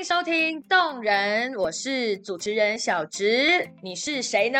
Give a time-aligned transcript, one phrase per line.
[0.00, 4.58] 迎收听《动人》，我是主持人小植，你是谁呢？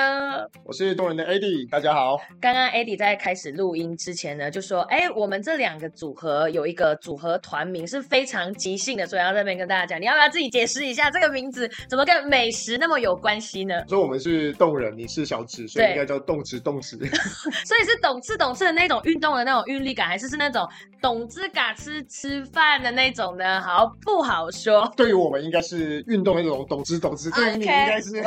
[0.65, 2.19] 我是动人的 AD，大家好。
[2.39, 16.99] 刚刚 AD 在开始录音之前呢，就说：“哎，我们这两个组合有一个组合团名是非常即兴的，所以要在这边跟大家讲，你要不要自己解释一下这个名字怎么跟美食那么有关系呢？”所以我们是动人，你是小植，所以应该叫动植动植。
[17.65, 20.69] 所以是懂吃懂吃的那种运动的那种韵律感，还是是那种
[21.01, 23.59] 懂吃嘎吃吃饭的那种呢？
[23.63, 24.87] 好，不好说。
[24.95, 28.23] 对于我们应该是运动那种懂之懂之，对于你应该是喂，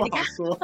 [0.02, 0.46] 你看说。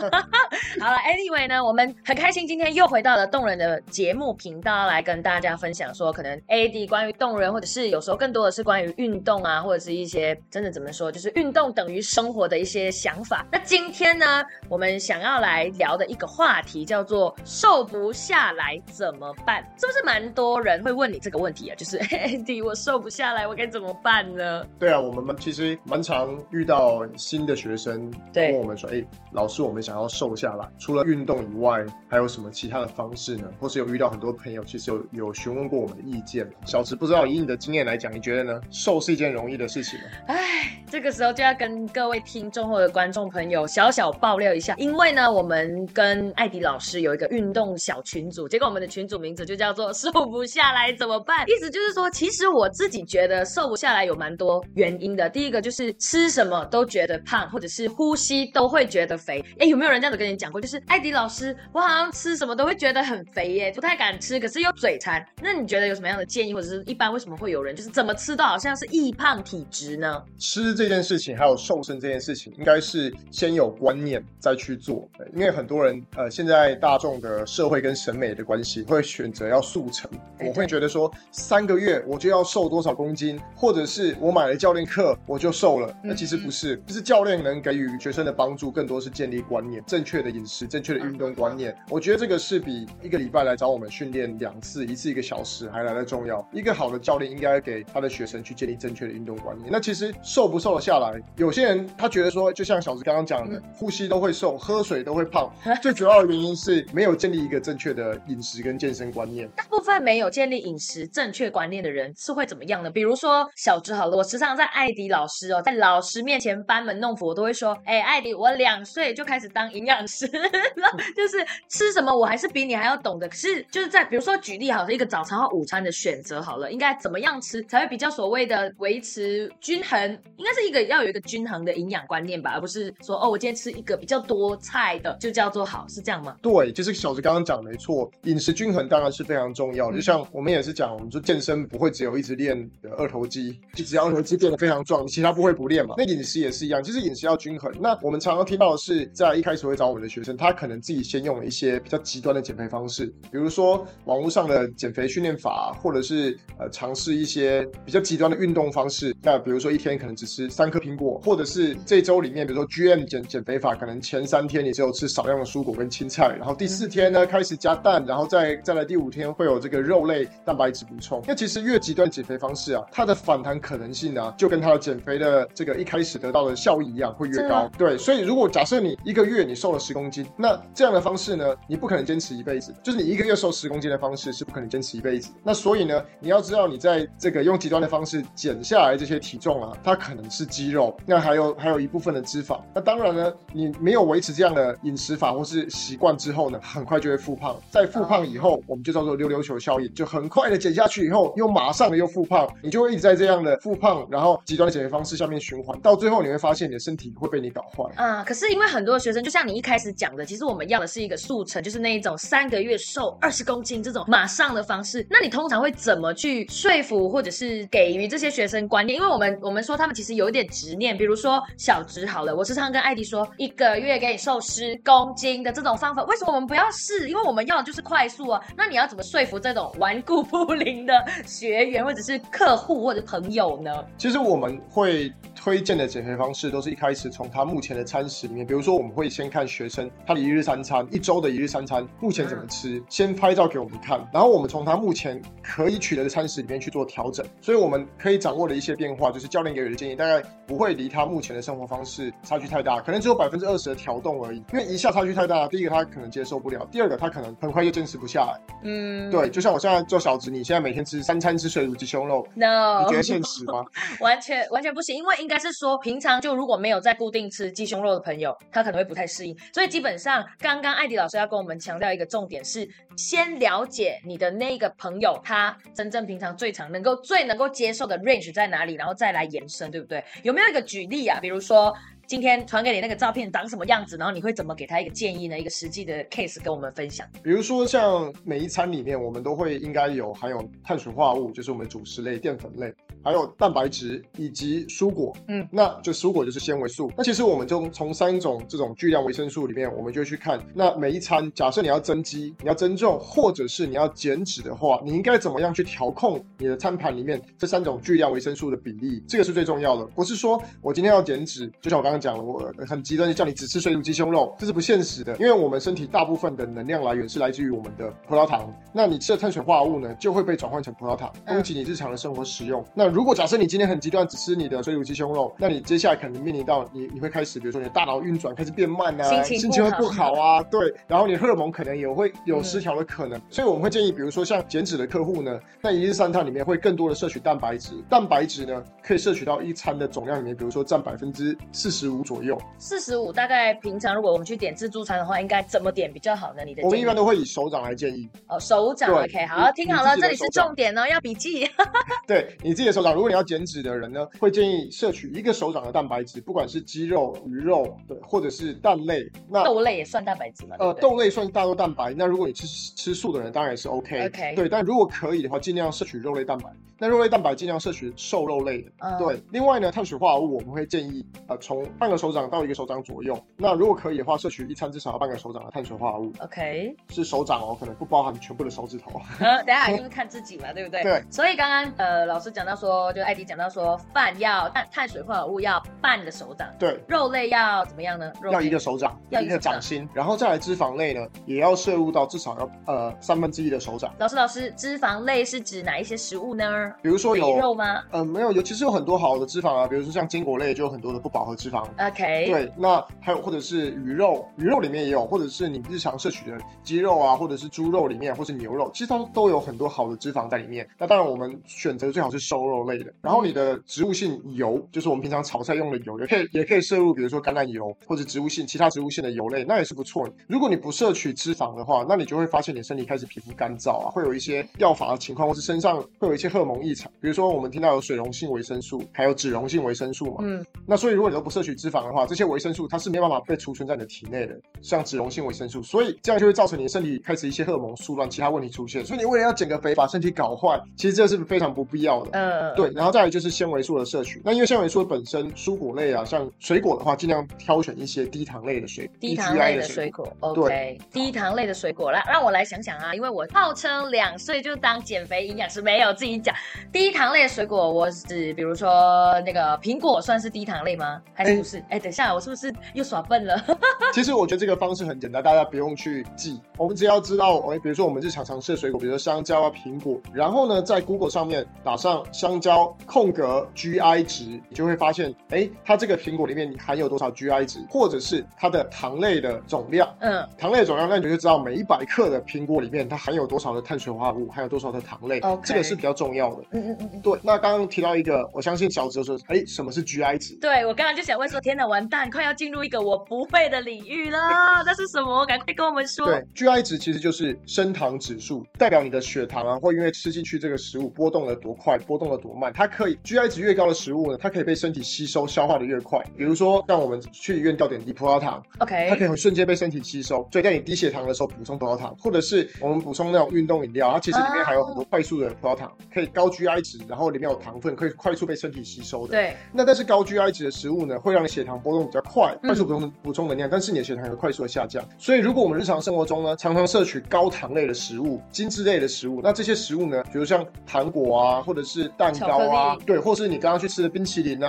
[0.81, 13.47] 好了，Anyway 呢，我们很开心今天又回到了动人的节目频道来跟大家分享说，可能 AD 关于动人，或者是有时候更多的是关于运动啊，或者是一些真的怎么说，就是运动等于生活的一些想法。
[13.53, 19.63] 那今天呢，我们想要来聊的一个话题叫做瘦不下来怎么办？
[19.79, 21.75] 是不是蛮多人会问你这个问题啊？
[21.77, 24.67] 就是 AD 我瘦不下来，我该怎么办呢？
[24.79, 25.54] 对啊，我们其实
[25.85, 33.51] 蛮常遇到新的学生对问我们说，哎，老师，我们想要瘦下来，除了运动以外，还有什么其他的方式呢？
[33.61, 36.49] 或是有遇到很多朋友，其实有有询问过我们的意见。
[36.65, 38.61] 小池不知道以你的经验来讲，你觉得呢？
[38.71, 40.05] 瘦是一件容易的事情吗？
[40.29, 55.29] 唉，这个时候就要跟各位听众或者观众朋友小小爆料一下，因为呢，我们跟艾迪老师有一个运动小群组，结果我们的群组名字就叫做“瘦不下来怎么办”，意思就是说，其实我自己觉得瘦不下来有蛮多原因的。
[55.29, 59.45] 第一个就是吃什么都觉得胖，或者是呼吸都会觉得肥。
[59.59, 60.61] 哎，有没有人这样子跟你讲过？
[60.61, 65.25] 就是艾迪老师，我好像吃什么都会觉得很肥耶，不太敢吃，可是又嘴馋。
[65.43, 70.23] 那你觉得有什么样的建议，或者是一般为什么会有人就是怎么吃都好像是易胖体质呢？
[70.39, 75.09] 吃这件事情，还有瘦身这件事情，应该是先有观念再去做。
[75.35, 80.11] 因为很多人，呃，现在大众的社会跟审美的关系，会选择要速成。
[80.39, 85.95] 哎我会觉得说，三个月我就要瘦多少公斤，或者是我买了教练课我就瘦了。
[86.03, 91.77] 那其实不是，就是教练能给予学生的帮助，更多是建立观念，正确的饮食，正确的运动观念。
[91.89, 96.47] 我觉得这个是比一个礼拜来找我们训练两次，一次一个小时还来的重要。
[96.53, 99.71] 一个好的教练应该给他的学生去建立正确的运动观念。
[99.71, 109.49] 那其实瘦不瘦得下来，有些人他觉得说，就像小子刚刚讲的，呼吸都会瘦，喝水都会胖， 最主要的原因是没有建立一个正确的饮食跟健身观念。
[109.57, 112.91] 大部分没有建立饮食正确观念的人是会怎么样呢？
[112.91, 123.29] 比如说小智好了，我时常在艾迪老师哦，在老师面前班门弄斧，我都会说，哎、艾迪，我两岁就开始当营养师 了，就是吃什么我还是比你还要懂的。
[123.29, 130.01] 可是就是在比如说举例好了，一个早餐或午餐的选择好了，应该怎么样吃才会比较所谓的维持均衡？
[130.37, 136.37] 应该是一个要有一个均衡的营养观念吧，而不是说哦，我今天吃一个比较多菜的就叫做好，是这样吗？
[136.43, 139.97] 对，就是小子刚刚讲没错，饮食均衡当然是非常重要的。
[139.97, 145.95] 就像我们也是讲，我们说健身不会只有一直练呃二头肌，就只要二头肌变得非常壮，其他部位不练嘛。
[145.97, 147.73] 那饮食也是一样，就是饮食要均衡。
[147.81, 159.15] 那我们常常听到的是，在一开始会找我们的学生，他可能自己先用了一些比较极端的减肥方式，比如说网络上的减肥训练法，或者是呃尝试一些比较极端的运动方式。
[159.23, 171.23] 那比如说一天可能只吃三颗苹果，或者是这周里面，比如说 GM 减减肥法，可能前三天你只有吃少量的蔬果跟青菜，然后第四天呢开始加蛋，然后再再来第五天会有这个肉类蛋白质补充。
[171.29, 177.45] 那其实越极端减肥方式啊，它的反弹可能性啊，就跟它的减肥的这个一开始得到的效益一样，会越。
[177.45, 182.75] 高对，所以如果假设你一个月你瘦了十公斤，那这样的方式呢，你不可能坚持一辈子。
[182.83, 185.31] 就是你一个月瘦十公斤的方式是不可能坚持一辈子。
[185.43, 192.59] 那所以呢，你要知道你在这个用极端的方式减下来这些体重啊，它可能是肌肉，那还有还有一部分的脂肪。
[192.75, 197.55] 那当然呢，你没有维持这样的饮食法或是习惯之后呢，很快就会复胖。
[197.71, 207.85] 在复胖以后，我们就叫做溜溜球效应，就很快的减下去以后，又马上的又复胖，你就会一直在这样的复胖，然后极端的减肥方式下面循环，到最后你会发现你的身体会被你搞坏。
[207.97, 215.05] 啊、可是因为很多学生，就像你一开始讲的，其实我们要的是一个速成，就是那一种三个月瘦二十公斤这种马上的方式。
[215.11, 218.97] 那你通常会怎么去说服或者是给予这些学生观念？
[218.97, 227.09] 因为我们我们说他们其实有一点执念，比如说小植好了，我时常跟艾迪说，一个月给你瘦十公斤的这种方法，为什么我们不要试？
[227.09, 228.41] 因为我们要的就是快速啊。
[228.57, 230.95] 那你要怎么说服这种顽固不灵的
[231.27, 233.71] 学员或者是客户或者朋友呢？
[233.99, 235.13] 其实我们会会
[235.45, 258.41] 推荐的减肥方式，都是一开始从他目前的餐食里面，比如说我们会先看学生他的一日三餐，一周的一日三餐目前怎么吃，先拍照给我们看，然后我们从他目前可以取得的餐食里面去做调整，所以我们可以掌握的一些变化，就是教练给予的建议，大概不会离他目前的生活方式差距太大，可能只有百分之二十的调动而已，因为一下差距太大，第一个他可能接受不了，第二个他可能很快就坚持不下来。
[258.63, 263.63] 嗯，对，就像我现在做小子，你现在每天吃三餐吃水煮鸡胸肉，，no，你觉得现实吗？
[264.01, 269.37] 完全完全不行，因为应该该是说平常就如果没有在固定吃鸡胸肉的朋友，他可能会不太适应。
[269.53, 280.05] 所以基本上，刚刚艾迪老师要跟我们强调一个重点是，先了解你的那个朋友他真正平常最常能够最能够接受的 range 在哪里，然后再来延伸，对不对？
[280.23, 281.19] 有没有一个举例啊？
[281.21, 281.75] 比如说。
[282.07, 285.39] 今天传给你那个照片长什么样子，然后你会怎么给他一个建议呢？
[285.39, 287.07] 一个实际的 case 跟我们分享。
[287.23, 292.73] 比如说，像每一餐里面，我们都会应该有含有碳水化合物，就是我们主食类、淀粉类，
[293.03, 295.17] 还有蛋白质以及蔬果。
[295.29, 296.93] 嗯，那就蔬果就是纤维素。
[296.97, 309.03] 那其实我们就从三种这种巨量维生素里面，我们就去看，那每一餐，假设你要增肌、你要增重，或者是你要减脂的话，你应该怎么样去调控你的餐盘里面这三种巨量维生素的比例？
[309.09, 309.87] 这个是最重要的。
[309.87, 315.17] 不是说我今天要减脂，就像我刚刚讲了，我很极端，就叫你只吃水煮鸡胸肉，这是不现实的。
[315.19, 322.65] 因为我们身体大部分的能量来源是来自于我们的葡萄糖，那你吃的碳水化合物呢，就会被转换成葡萄糖，供给你日常的生活使用。
[322.75, 333.21] 那如果假设你今天很极端，只吃你的水煮鸡胸肉，那你接下来可能面临到你你会开始，比如说你的大脑运转开始变慢啊，心情会不好啊， 对，然后你荷尔蒙可能也会有失调的可能。
[333.31, 342.39] 所以我们会建议，比如说像减脂的客户呢，那一日三餐里面会更多的摄取蛋白质，蛋白质呢可以摄取到一餐的总量里面，比如说占百分之四十五左右。
[342.59, 346.45] 四十五，大概平常如果我们去点自助餐的话，应该怎么点比较好呢？
[346.45, 348.09] 你的我们一般都会以手掌来建议。
[348.29, 351.49] 哦，手掌，OK，好，听好了，这里是重点哦，要笔记。
[352.07, 359.11] 对你自己的手掌，如果你要减脂的人呢，会建议摄取一个手掌的蛋白质，不管是鸡肉、鱼肉，对，或者是蛋类。
[359.29, 360.57] 那豆类也算蛋白质吗？
[360.59, 361.95] 呃，豆类算大豆蛋白。
[361.95, 364.07] 那如果你吃吃素的人，当然也是 OK。
[364.07, 366.51] OK，对，但如果可以的话，尽量摄取肉类蛋白。
[366.77, 368.99] 那肉类蛋白尽量摄取瘦肉类的。
[368.99, 372.55] 对，另外呢，碳水化合物我们会建议，呃，从半个手掌到一个。
[372.55, 376.13] 手掌左右，那如果可以的话，摄取一餐至少要半个手掌的碳水化合物。
[376.21, 379.01] OK，是手掌哦，可能不包含全部的手指头。
[379.19, 380.85] 呃， 等下就是看自己嘛，对不对？
[380.87, 381.03] 对。
[381.11, 386.49] 所以刚刚呃，老师讲到说，就艾迪讲到说，饭要碳碳水化合物要半个手掌。
[386.61, 386.81] 对。
[386.87, 388.13] 肉类要怎么样呢？
[388.23, 389.89] 肉要一个手掌，要一个掌心。
[389.93, 393.93] 然后再来脂肪类呢，也要摄入到至少要呃三分之一的手掌。
[393.99, 396.73] 老师，老师，脂肪类是指哪一些食物呢？
[396.81, 397.83] 比如说有肉吗？
[397.91, 401.64] 呃，没有，有其实有很多好的脂肪啊，比如说像坚果类就有很多的不饱和脂肪。
[401.79, 402.31] OK。
[402.31, 403.25] 对，那还有。
[403.25, 410.69] 或者是鱼肉，鱼肉里面也有，或者是你日常摄取的鸡肉啊，或者是猪肉里面，或是牛肉，其实它都有很多好的脂肪在里面。
[410.79, 412.93] 那当然，我们选择最好是瘦肉类的。
[413.01, 420.07] 然后你的植物性油，就是我们平常炒菜用的油，也可以也可以摄入，比如说橄榄油或者植物性其他植物性的油类，那也是不错。
[420.27, 426.93] 如果你不摄取脂肪的话，那你就会发现你身体开始皮肤干燥啊，会有一些掉发的情况，或是身上会有一些荷尔蒙异常。
[427.01, 430.17] 比如说我们听到有水溶性维生素，还有脂溶性维生素嘛。
[430.21, 430.45] 嗯。
[430.67, 433.95] 那所以如果你都不摄取脂肪的话，这些维生素它是没办法被储存在你的。
[433.95, 438.85] 体内的像脂溶性维生素，所以这样就会造成你的身体开始一些荷尔蒙紊乱，其他问题出现。
[438.85, 442.11] 所以你为了要减个肥，把身体搞坏，其实这是非常不必要的。
[442.13, 442.73] 嗯，对。
[442.73, 444.21] 然后再来就是纤维素的摄取。
[444.25, 450.13] 那因为纤维素本身蔬果类啊，像水果的话，尽量挑选一些低糖类的水，低糖类的水果。
[450.19, 451.93] OK，低糖类的水果。
[451.93, 456.35] 来，让我来想想啊，因为我号称两岁就当减肥营养师，没有自己讲
[456.73, 461.01] 低糖类的水果，我指比如说那个苹果算是低糖类吗？
[461.13, 461.63] 还是不是？
[461.69, 463.45] 哎，等一下，我是不是又耍笨了？
[463.93, 486.43] 其实我觉得这个方式很简单，大家不用去记，我们只要知道，哎，比如说我们日常常吃的水果，比如说香蕉啊、苹果，然后呢，在 Google 上面打上香蕉空格 GI 值，你就会发现，哎，它这个苹果里面含有多少 GI 值，或者是它的糖类的总量，嗯，糖类的总量，那你就知道每一百克的苹果里面它含有多少的碳水化合物，含有多少的糖类，这个是比较重要的。
[486.53, 487.19] 嗯嗯嗯，对。
[487.23, 490.35] 那刚刚提到一个，我相信小哲说，哎，什么是 GI 值？
[490.41, 493.75] 对我刚刚就想问说，天哪，完蛋，快要进入一个我不会的领。
[493.85, 494.19] 域了，
[494.65, 495.27] 那是什么？
[495.27, 496.07] 赶快跟我们说。
[496.07, 502.53] 对，GI 值其实就是升糖指数，代表你的血糖啊，会因为吃进去这个食物波动的多快，波动的多慢。
[502.53, 506.01] 它可以 GI 值越高的食物呢，它可以被身体吸收消化的越快。
[506.17, 510.27] 比如说，像我们去医院吊点滴葡萄糖，OK，它可以很瞬间被身体吸收。
[510.31, 519.13] 所以在你低血糖的时候补充葡萄糖，或者是我们补充那种运动饮料，它其实里面还有很多快速的葡萄糖，可以高 GI 值，然后里面有糖分，可以快速被身体吸收的。
[519.13, 519.37] 对。
[519.53, 524.49] 那但是高 GI 值的食物呢，会让你血糖波动比较快，快速补充补充能量，但是你的血糖会快速的。
[524.55, 534.49] 下降，所以如果我们日常生活中呢，常常摄取高糖类的食物、精致类的食物，那这些食物呢，比如像糖果啊，或者是蛋糕啊，对，或是你刚刚去吃的冰淇淋啊，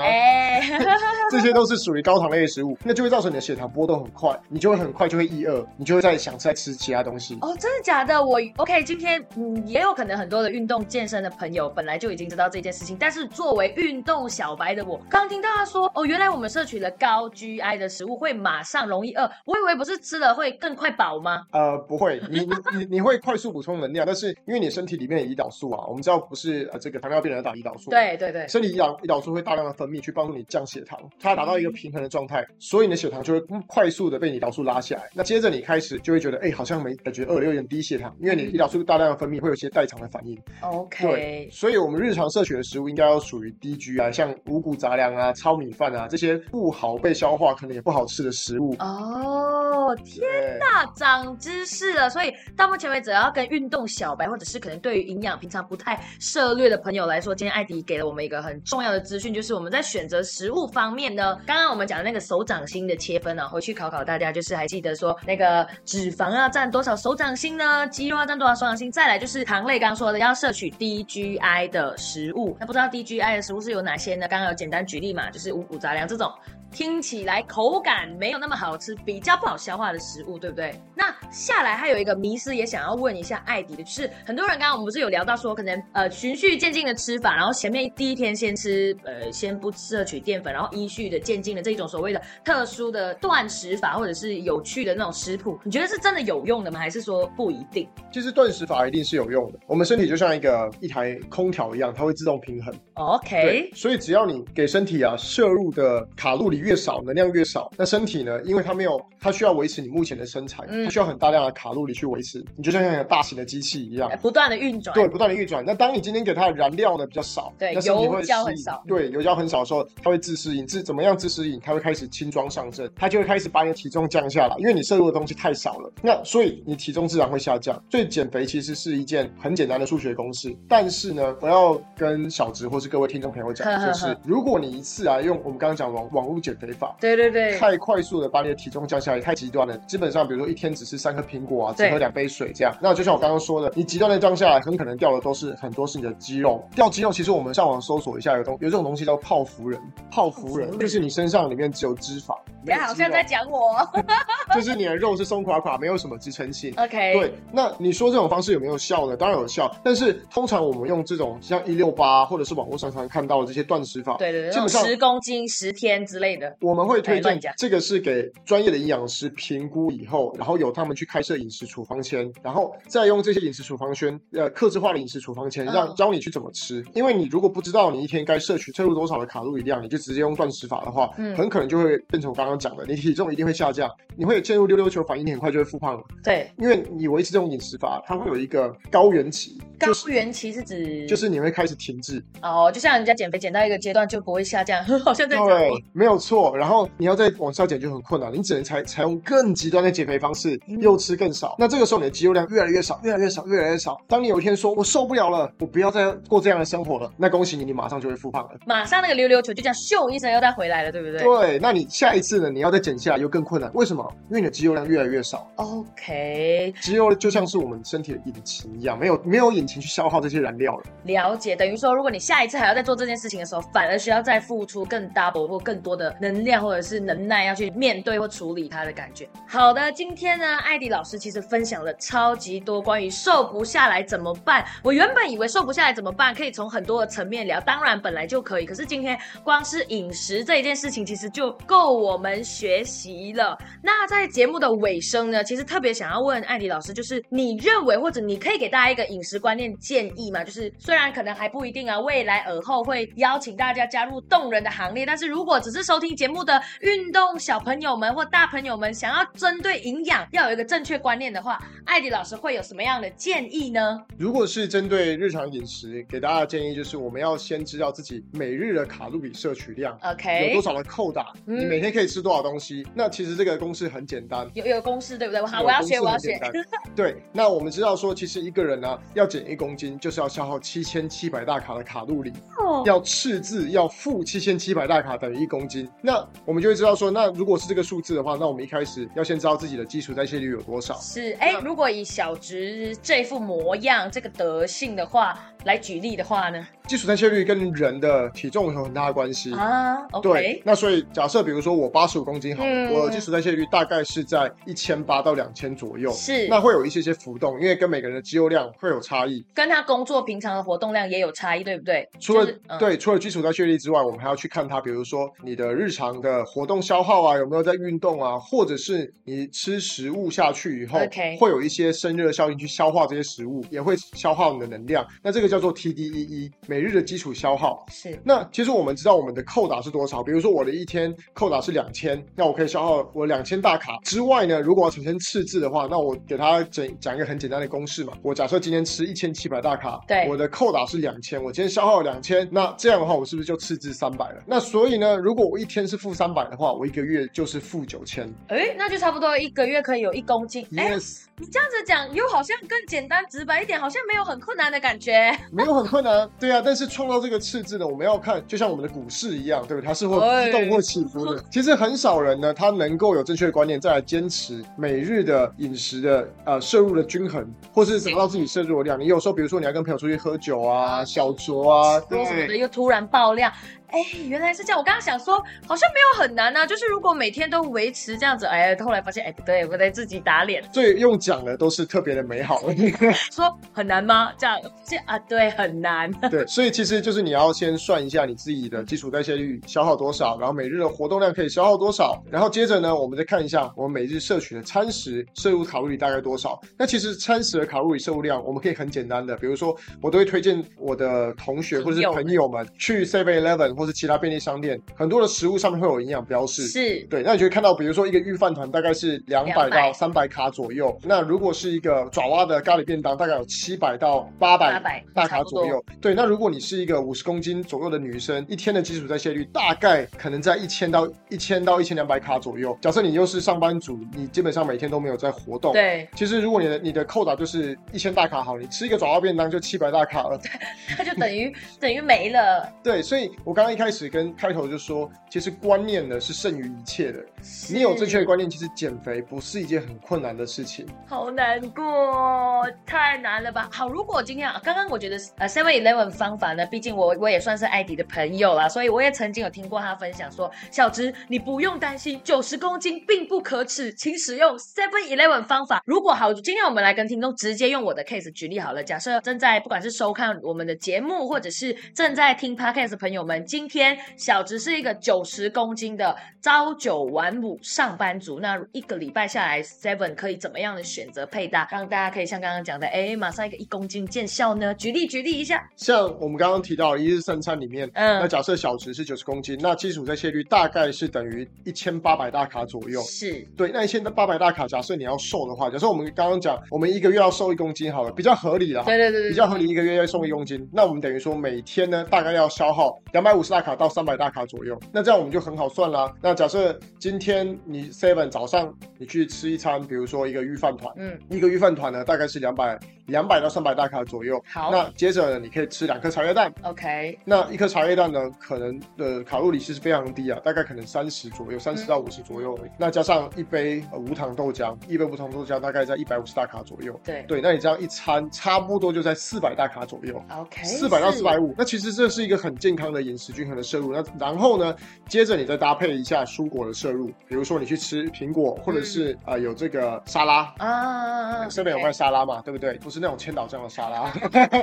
[1.32, 7.36] 这些都是属于高糖类的食物，那就会造成你的血糖波动很快，你就会很快就会易饿，你就会再想再吃其他东西。
[7.41, 8.24] 哦，真的假的？
[8.24, 19.85] 我 OK，今天嗯，也有可能很多的运动健身的朋友本来就已经知道这件事情，但是作为运动小白的我，刚听到他说，哦，原来我们摄取了高 GI 的食物会马上容易饿，我以为不。
[19.85, 21.45] 是吃了会更快饱吗？
[21.51, 35.03] 呃，不会，你你你你会快速补充能量，但是因为你身体里面的胰岛素啊，我们知道不是呃这个糖尿病人的大胰岛素。，对对对，身体胰岛胰岛素会大量的分泌去帮助你降血糖，它达到一个平衡的状态，所以你的血糖就会快速的被胰岛素拉下来。
[35.13, 40.35] 那接着你开始就会觉得，哎，好像没感觉饿了，有点低血糖，因为你胰岛素大量的分泌会有一些代偿的反应。
[40.62, 48.75] OK，，所以我们日常摄取的食物应该要属于低 GI，，像五谷杂粮啊、糙米饭啊这些不好被消化，可能也不好吃的食物。
[48.79, 52.09] 哦，天对呐，长知识了！
[52.09, 67.87] 所以到目前为止，要跟运动小白，或者是可能对于营养平常不太涉略的朋友来说，今天艾迪给了我们一个很重要的资讯，就是我们在选择食物方面呢，刚刚我们讲的那个手掌心的切分呢、回去考考大家，就是还记得说那个脂肪要占多少手掌心呢？
[67.87, 68.91] 肌肉要占多少手掌心？
[68.91, 72.55] 再来就是糖类，刚刚说的要摄取低 GI 的食物。
[72.59, 74.27] 那不知道低 GI 的食物是有哪些呢？
[74.27, 76.31] 刚刚有简单举例嘛，就是五谷杂粮这种。
[76.75, 80.77] 听起来口感没有那么好吃，比较不好消化的食物，对不对？
[80.94, 96.77] 那下来还有一个迷思，也想要问一下艾迪的，就是很多人刚刚我们不是有聊到说，可能呃循序渐进的吃法，然后前面第一天先吃呃先不摄取淀粉，然后依序的渐进的这种所谓的特殊的断食法，或者是有趣的那种食谱，你觉得是真的有用的吗？
[96.77, 99.60] 还是说不一定其实断食法一定是有用的。
[99.65, 102.75] 我们身体就像一个一台空调一样，它会自动平衡。
[102.96, 112.46] ？OK，所以只要你给身体啊摄入的卡路里越少，能量越少，那身体呢，因为它没有，它需要维持你目前的身材，嗯它需要很大量的卡路里去维持。
[112.55, 114.15] 你就像一个大型的机器一样哎。
[114.15, 115.65] 不断的运转，对，不断的运转。
[115.65, 120.67] 那当你今天给它的燃料呢比较少，对油胶适应很少对，油胶很少的时候，它会自适应。
[120.67, 121.60] 自怎么样自适应？
[121.60, 125.91] 它会开始轻装上阵，它就会开始把你的体重降下来，因为你摄入的东西太少了。
[126.03, 127.84] 那所以你体重自然会下降。
[127.89, 130.55] 所以减肥其实是一件很简单的数学公式。
[130.70, 136.96] 但是呢，我要跟小植或是各位听众朋友讲，呵呵呵就是如果你一次啊用我们刚刚讲网网络减肥法。
[137.00, 139.77] 对对对，太快速的把你的体重降下来，太极端了。
[139.79, 142.75] 基本上，比如说一天只吃三颗苹果啊，只喝两杯水这样。
[142.81, 146.63] 那就像我刚刚说的，你极端的降下来，很可能掉的都是很多是你的肌肉。
[146.75, 149.79] 掉肌肉，其实我们上网搜索一下，有东有这种东西叫泡芙人。
[150.12, 152.77] 泡芙人泡芙人就是你身上里面只有脂肪，没有肌肉。
[152.77, 153.75] 大家好像在讲我。
[154.55, 156.74] 就是你的肉是松垮垮，没有什么支撑性。
[156.77, 159.15] ，OK，对，那你说这种方式有没有效呢？
[159.17, 175.95] 当然有效，但是通常我们用这种像一六八或者是网络上常看到的这些断食法，对对对，基本上十公斤十天之类的，我们会推荐这个是给专业的营养师评估以后，然后由他们去开设饮食处方签，然后再用这些饮食处方签，呃，克制化的饮食处方签，让嗯。
[175.95, 176.84] 教你去怎么吃。
[176.93, 181.36] 因为你如果不知道你一天该摄取摄入多少的卡路里量，你就直接用断食法的话，嗯。
[181.36, 186.03] 很可能就会变成我刚刚讲的，你体重一定会下降，你会进入溜溜球反应，你很快就会复胖了。
[186.24, 196.55] 对，因为你维持这种饮食法，它会有一个高原期，高原期是指就是你会开始停滞，哦，就像人家减肥减到一个阶段就不会下降， 好像在对，没有错。
[196.55, 201.55] 然后你要再往下减就很困难，你只能采采用更极端的减肥方式，嗯又吃更少。
[201.59, 204.00] 那这个时候你的肌肉量越来越少，越来越少，越来越少。
[204.07, 208.51] 当你有一天说我受不了了，我不要再过这样的生活了，那恭喜你，你马上就会复胖了。
[208.65, 212.44] 马上那个溜溜球就这样咻一声又再回来了，对不对对，那你下一次呢？
[212.53, 214.05] 你要再减下来又更困难，为什么？
[214.29, 215.49] 因为你的肌肉量越来越少。
[215.55, 220.83] ？OK，肌肉就像是我们身体的引擎一样，没有没有引擎去消耗这些燃料了。
[221.03, 221.55] 了解。
[221.55, 229.27] 等于说，如果你下一次还要再做这件事情的时候，反而需要再付出更 double 或更多的能量或者是能耐，要去面对或处理它的感觉。
[229.47, 234.65] 好的，今天呢，艾迪老师其实分享了超级多关于瘦不下来怎么办。
[234.83, 238.65] 我原本以为瘦不下来怎么办，可以从很多的层面聊，当然本来就可以。
[238.65, 243.58] 可是今天光是饮食这一件事情，其实就够我们学习了。
[243.82, 250.44] 那在节目的尾声呢，其实特别想要问艾迪老师，就是你认为或者你可以给大家一个饮食观念建议吗？
[250.44, 264.01] 就是虽然可能还不一定啊，未来尔后会邀请大家加入动人的行列，但是如果只是收听节目的运动小朋友们或大朋友们，想要针对营养要有一个正确观念的话，艾迪老师会有什么样的建议呢？
[264.18, 269.98] 如果是针对日常饮食，给大家的建议就是，我们要先知道自己每日的卡路里摄取量。
[270.01, 271.34] OK，有多少的扣打？
[271.48, 272.86] 嗯你每天可以吃多少东西？
[272.96, 274.50] 那其实这个公式很简单。
[274.55, 275.46] 有有公式对不对？
[275.46, 276.34] 好，我要写，我要学。
[276.34, 276.65] 很简单。
[276.96, 282.34] 对，那我们知道说，其实一个人呢、要减一公斤，就是要消耗七千七百大卡的卡路里。
[282.58, 285.88] 哦要赤字要负七千七百大卡等于一公斤。
[286.01, 291.00] 那我们就会知道说，那如果是这个数字的话，那我们一开始要先知道自己的基础代谢率有多少。
[291.00, 296.65] 是，哎，如果以小植这副模样、这个德性的话来举例的话呢？
[296.88, 299.54] 基础代谢率跟人的体重有很大的关系。
[299.54, 309.46] 啊对那所以假设比如说我八十五公斤好我的基础代谢率大概是在一千八到两千左右，是，那会有一些些浮动，因为跟每个人的肌肉量会有差异。
[309.54, 312.08] 跟他工作平常的活动量也有差异，对不对？
[312.20, 321.00] 除了、就是嗯对，除了基础代谢率之外，我们还要去看他，比如说你的日常的活动消耗啊，有没有在运动啊，或者是你吃食物下去以后
[321.39, 325.06] 会有一些生热效应去消化这些食物，也会消耗你的能量。
[325.22, 327.86] 那这个叫做 TDEE，每每日的基础消耗。
[327.89, 338.12] 是那其实我们知道我们的扣打是多少，比如说我的一天扣打是两千，那我可以消耗我两千大卡之外呢，如果要产生赤字的话，那我给他讲讲一个很简单的公式嘛。
[338.22, 344.44] 我假设今天吃一千七百大卡，对我的扣打是两千，我今天消耗两千，那这样的话我是不是就赤字三百了？
[344.46, 348.29] 那所以呢，如果我一天是负三百的话，我一个月就是负九千。
[348.50, 350.67] 哎，那就差不多一个月可以有一公斤。
[350.75, 355.32] 哎，Yes，你这样子讲，又好像更简单直白一点，好像没有很困难的感觉。
[355.53, 356.62] 没有很困难，对啊。
[356.65, 359.86] 但是创造这个赤字呢，我们要看，就像我们的股市一样，对不对？
[359.86, 361.39] 它是会哎波动或起伏的。
[361.51, 369.00] 其实很少人呢，他能够有正确的观念，再来坚持每日的饮食的呃摄入的均衡，或是达到自己摄入的量。
[369.00, 372.57] 你有时候，比如说你要跟朋友出去喝酒啊、小酌啊，对什么的对。
[372.57, 373.51] 又突然爆量，
[373.92, 374.80] 哎，原来是这样。
[374.80, 375.36] 我刚刚想说，
[375.68, 382.62] 好像没有很难啊，就是如果每天都维持这样子，哎，后来发现，哎，不对，我在自己打脸，所以用讲的都是特别的美好，
[383.32, 384.32] 说很难吗？
[384.38, 386.12] 这样，这啊，对，很难。
[386.30, 396.60] 对，所以其实就是你要先算一下你自己的基础代谢率消耗多少，然后每日的活动量可以消耗多少，然后接着呢，我们再看一下我们每日摄取的餐食摄入卡路里大概多少。
[396.77, 406.63] 那其实餐食的卡路里摄入量，我们可以很简单的，比如说我都会推荐我的同学或者是朋友们朋友们去 Seven Eleven 或是其他便利商店，很多的食物上面会有营养标示。
[406.67, 415.84] 是，对，那你就会看到，比如说一个御饭团大概是两百200到三百卡左右，那如果是一个爪哇的咖喱便当，大概有七百到八百800大卡左右。
[416.01, 422.77] 对，那如果你是一个五十公斤左右的女生，一天的基础代谢率大概可能在一千到一千到一千两百卡左右。
[422.82, 425.74] 假设你又是上班族，你基本上每天都没有在活动。。
[425.74, 430.39] 对，其实，如果你的你的扣打就是一千大卡好，你吃一个爪哇便当就七百大卡了。
[430.98, 432.72] 它就等于等于没了。
[432.84, 437.25] 对，所以我刚刚一开始跟开头就说，其实观念呢是胜于一切的。
[437.67, 440.86] 你有正确的观念，其实减肥不是一件很困难的事情。
[441.07, 443.67] 好难过，太难了吧？
[443.72, 455.82] 好，如果今天啊，刚刚我觉得呃 Seven Eleven 方法呢，毕竟我我也算是艾迪的朋友啦，所以我也曾经有听过他分享说，小植你不用担心，九十公斤并不可耻，请使用 Seven Eleven 方法。
[455.88, 458.84] 如果好，今天我们来跟听众直接用我的 case 举例好了。
[458.84, 474.74] 假设正在不管是收看我们的节目，或者是正在听 podcast 的朋友们，今天小植是一个九十公斤的朝九晚五上班族，那一个礼拜下来，Seven 可以怎么样的选择配搭，让大家可以像刚刚讲的，哎，马上一个一公斤见效呢？
[474.76, 483.02] 举例举例一下，像我们刚刚提到一日三餐里面，嗯那假设小值是九十公斤，那基础代谢率大概是等于一千八百大卡左右。
[483.04, 488.84] 是对，那一千八百大卡，假设你要瘦的话，假设我们刚刚讲，我们一个月要瘦一公斤好了，比较合理了。
[488.84, 494.77] 对对对对，比较合理，一个月要瘦一公斤，那我们等于说每天呢，大概要消耗两百五十大卡到三百大卡左右。
[494.91, 496.12] 那这样我们就很好算啦。
[496.21, 502.77] 那假设今天你 seven 早上你去吃一餐，比如说一个御饭团，嗯，一个御饭团呢大概是两百
[503.08, 504.44] 两百到三百大卡左右。
[504.48, 506.54] 好那接着呢，你可以吃两颗茶叶蛋。
[506.63, 512.58] ，OK，那一颗茶叶蛋呢，可能的卡路里其实非常低啊，大概可能三十左右，三十到五十左右。
[512.78, 517.00] 那加上一杯、呃、无糖豆浆，一杯无糖豆浆大概在一百五十大卡左右。
[517.04, 520.22] 对对，那你这样一餐差不多就在四百大卡左右。
[520.36, 523.94] ，OK，四百到四百五，那其实这是一个很健康的饮食均衡的摄入。
[523.94, 524.76] 那然后呢，
[525.08, 530.54] 接着你再搭配一下蔬果的摄入，比如说你去吃苹果，或者是啊、呃有这个沙拉。
[530.58, 532.74] 啊，这边有卖沙拉嘛，对不对？
[532.76, 534.12] 不是那种千岛酱的沙拉，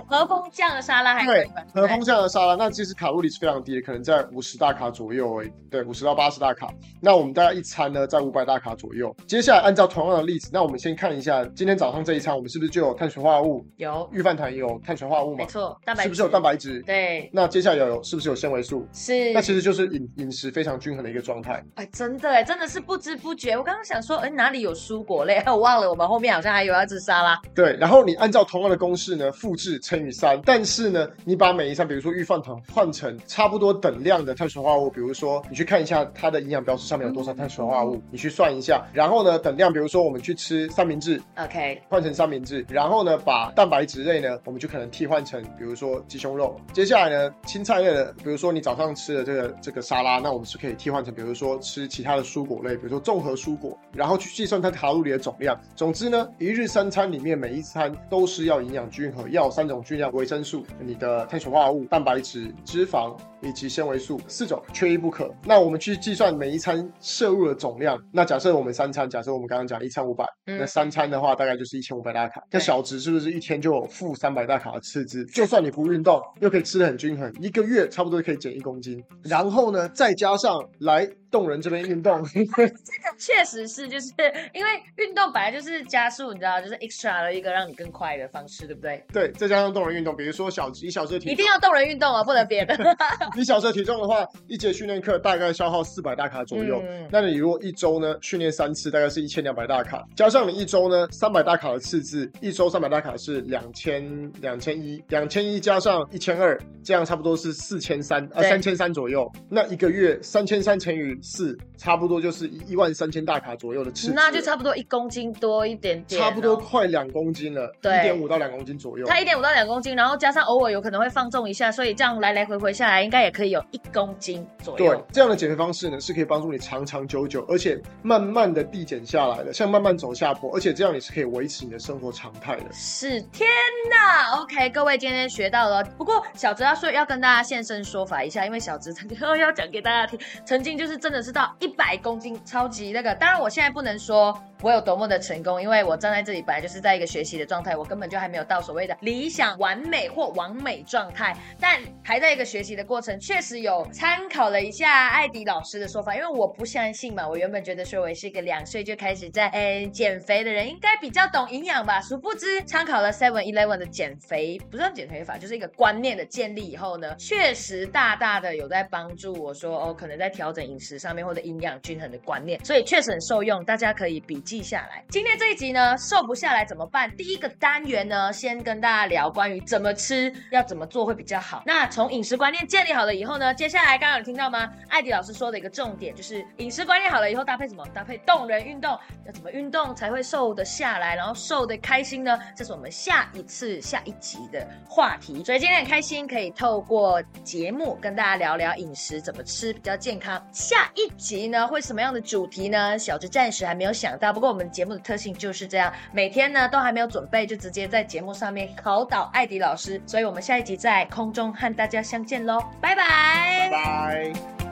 [0.07, 1.65] 和风酱的沙拉还可以吧？
[1.75, 5.53] 和风酱的沙拉，那其实卡路里是非常低的，可能在五十大卡左右而已。
[5.71, 6.73] 对，五十到八十大卡。
[7.01, 9.15] 那我们大概一餐呢，在五百大卡左右。
[9.27, 13.65] 接下来按照同样的例子，那我们先看一下今天早上这一餐，我们是不是就有碳水化合物？
[13.77, 15.47] 有，预饭团也有碳水化合物嘛没？
[15.47, 16.53] 错，蛋白是不是有蛋白？
[16.53, 16.83] 白质？
[16.83, 18.87] 对，那接下来有是不是有纤维素？
[18.93, 19.33] 是。
[19.33, 21.65] 那其实就是饮饮食非常均衡的一个状态。
[21.77, 23.57] 哎，真的哎，真的是不知不觉。
[23.57, 25.43] 我刚刚想说，哎，哪里有蔬果类？
[25.47, 27.41] 我忘了，我们后面好像还有要吃沙拉。
[27.55, 46.55] 对，然后你按照同样的公式呢，复制乘以三，但是呢，你把每一餐，比如说御饭团换成差不多等量的碳水化合物，比如说你去看一下它的营养标识上面有多少碳水化合物，你去算一下，然后呢，等量，比如说我们去吃三明治，OK，换成三明治，然后呢，把蛋白质类呢，我们就可能替换成，比如说鸡胸肉。
[46.73, 55.61] 接下来呢，青菜类的，比如说你早上吃的这个这个沙拉，那我们是可以替换成，比如说吃其他的蔬果类，比如说综合蔬果，然后去计算它卡路里的总量。
[55.75, 65.35] 总之呢，一日三餐里面每一餐都是要营养均衡，要三种均量维生素，你的碳水化合物、蛋白质、脂肪以及纤维素四种缺一不可。
[65.47, 67.99] 那我们去计算每一餐摄入的总量。
[68.13, 72.43] 那假设我们三餐，假设我们刚刚讲一餐五百、嗯那三餐的话大概就是一千五百大卡。
[72.51, 75.25] 那小值是不是一天就有负三百大卡的赤字？
[75.25, 79.03] 就算你不运动，又可以吃的很均衡，一个月差不多可以减一公斤。
[79.23, 82.23] 然后呢，再加上来动人这边运动。
[82.33, 82.73] 这个
[83.19, 84.13] 确实是，就是
[84.55, 89.03] 因为运动本来就是加速，你知道，就是 extra 的一个让你更快的方式，对不对？
[89.13, 92.77] 对，再加上动人运动，比如说小以小时的体一定要动人运动啊，不能别的。
[93.35, 96.81] 你小时的体重的话，一节训练课大概消耗四百大卡左右。
[96.87, 109.31] 嗯那你如果一周呢训练三次，大概是一千两百大卡，加上你一周呢三百大卡的次字，一周三百大卡是两千两千一，两千一加上一千二，这样差不多是四千三呃对三千三左右。
[109.49, 119.07] 那一个月三千三乘以四，差不多就是一万三千大卡左右的次字，那就差不多一公斤多一点点哦、差不多快两公斤了，对一点五到两公斤左右。
[119.07, 132.65] 它一点五到两公斤，然后加上偶尔有可能会放纵一下，所以这样来来回回下来，应该也可以有一公斤左右对。，这样的减肥方式呢，是可以帮助你长长久久，而且慢慢的递减下来的，像慢慢走下坡，而且这样你是可以维持你的生活常态的。
[132.73, 133.49] 是天
[133.91, 135.85] 哪！OK，各位今天学到了。
[135.97, 143.15] 不过小泽要说要跟大家现身说法一下，因为小泽曾经要讲给大家听，曾经就是真真的是到一百公斤，超级那个。
[143.17, 153.19] 当然我现在不能说我有多么的成功，因为我站在这里本来就是在一个学习的状态，我根本就还没有到所谓的理想、完美或完美状态，但还在一个学习的过程。
[153.19, 175.03] 确实有参考了一下艾迪老师的说法，因为我不相信嘛，我原本觉得说我是一个两岁就开始在诶减肥的人，应该比较懂营养吧，殊不知参考了 Seven Eleven 的减肥，不是减肥法，就是一个观念的建立以后呢，确实大大的有在帮助我说哦，可能在调整饮食上面或者营养均衡的观念，所以确实很受用，大家可以笔记下来。
[175.09, 177.11] 今天这一集呢，瘦不下来怎么办？
[177.17, 181.63] 第一个单元呢，先跟大家聊关于怎么吃，要怎么做会比较好。
[181.65, 184.71] 那从饮食观念建立好了以后呢，接下来刚刚有听到吗？
[184.91, 187.83] 艾迪老师说的一个重点就是饮食观念好了以后搭配什么？
[187.95, 188.91] 搭配动人运动，
[189.25, 192.39] 要怎么运动才会瘦得下来，然后瘦得开心呢？
[192.55, 195.43] 这是我们下一次下一集的话题。
[195.43, 200.47] 所以今天很开心可以透过节目跟大家聊聊饮食怎么吃比较健康。
[200.53, 202.99] 下一集呢会什么样的主题呢？
[202.99, 210.03] 小智暂时还没有想到，不过我们节目的特性就是这样，每天呢都还没有准备，就直接在节目上面考倒艾迪老师。
[210.05, 214.72] 所以我们下一集在空中和大家相见喽，拜拜拜拜。